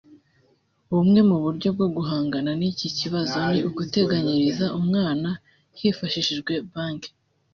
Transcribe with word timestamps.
Bumwe 0.93 1.19
mu 1.29 1.37
buryo 1.43 1.67
bwo 1.75 1.87
guhangana 1.95 2.51
n’iki 2.59 2.87
kibazo 2.97 3.35
ni 3.49 3.59
uguteganyiriza 3.69 4.65
umwana 4.79 5.29
hifashishijwe 5.79 6.53
banki 6.73 7.09